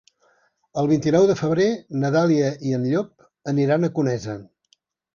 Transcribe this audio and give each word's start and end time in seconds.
El 0.81 0.89
vint-i-nou 0.91 1.27
de 1.33 1.35
febrer 1.43 1.69
na 2.05 2.13
Dàlia 2.17 2.49
i 2.71 2.75
en 2.81 2.91
Llop 2.95 3.31
aniran 3.55 3.93
a 3.93 3.95
Conesa. 4.01 4.43